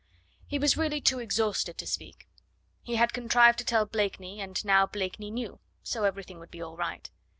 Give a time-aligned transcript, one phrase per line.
[0.47, 2.27] He was really too exhausted to speak.
[2.81, 6.75] He had contrived to tell Blakeney, and now Blakeney knew, so everything would be all
[6.75, 7.07] right.